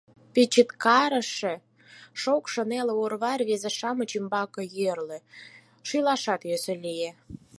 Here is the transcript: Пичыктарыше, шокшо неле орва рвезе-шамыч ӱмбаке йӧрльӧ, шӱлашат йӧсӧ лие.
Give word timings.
Пичыктарыше, 0.33 1.53
шокшо 2.21 2.61
неле 2.69 2.93
орва 3.03 3.33
рвезе-шамыч 3.39 4.11
ӱмбаке 4.17 4.61
йӧрльӧ, 4.77 5.19
шӱлашат 5.87 6.41
йӧсӧ 6.49 6.73
лие. 6.83 7.11